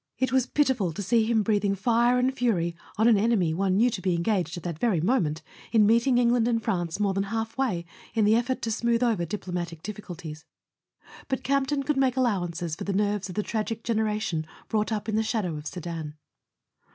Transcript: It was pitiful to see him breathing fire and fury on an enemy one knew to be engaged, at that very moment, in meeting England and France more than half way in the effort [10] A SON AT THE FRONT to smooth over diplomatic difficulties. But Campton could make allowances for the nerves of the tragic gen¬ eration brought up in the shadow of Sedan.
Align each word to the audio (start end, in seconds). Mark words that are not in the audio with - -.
It 0.17 0.31
was 0.31 0.47
pitiful 0.47 0.91
to 0.93 1.03
see 1.03 1.25
him 1.25 1.43
breathing 1.43 1.75
fire 1.75 2.17
and 2.17 2.33
fury 2.35 2.75
on 2.97 3.07
an 3.07 3.19
enemy 3.19 3.53
one 3.53 3.77
knew 3.77 3.91
to 3.91 4.01
be 4.01 4.15
engaged, 4.15 4.57
at 4.57 4.63
that 4.63 4.79
very 4.79 4.99
moment, 4.99 5.43
in 5.71 5.85
meeting 5.85 6.17
England 6.17 6.47
and 6.47 6.59
France 6.59 6.99
more 6.99 7.13
than 7.13 7.25
half 7.25 7.55
way 7.55 7.85
in 8.15 8.25
the 8.25 8.33
effort 8.35 8.45
[10] 8.45 8.45
A 8.47 8.47
SON 8.47 8.47
AT 8.47 8.49
THE 8.49 8.49
FRONT 8.49 8.61
to 8.61 8.71
smooth 8.71 9.03
over 9.03 9.25
diplomatic 9.25 9.83
difficulties. 9.83 10.45
But 11.27 11.43
Campton 11.43 11.83
could 11.83 11.97
make 11.97 12.17
allowances 12.17 12.75
for 12.75 12.83
the 12.83 12.93
nerves 12.93 13.29
of 13.29 13.35
the 13.35 13.43
tragic 13.43 13.83
gen¬ 13.83 13.97
eration 13.99 14.45
brought 14.69 14.91
up 14.91 15.07
in 15.07 15.15
the 15.17 15.21
shadow 15.21 15.55
of 15.55 15.67
Sedan. 15.67 16.15